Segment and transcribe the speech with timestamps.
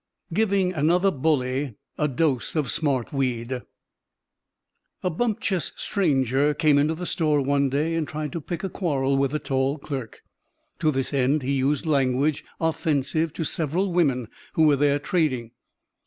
[0.33, 3.61] GIVING ANOTHER BULLY "A DOSE OF SMARTWEED"
[5.03, 9.15] A bumptious stranger came into the store one day and tried to pick a quarrel
[9.15, 10.23] with the tall clerk.
[10.79, 15.51] To this end he used language offensive to several women who were there trading.